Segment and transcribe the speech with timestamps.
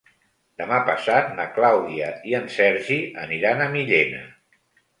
[0.61, 4.27] Demà passat na Clàudia i en Sergi aniran a Millena.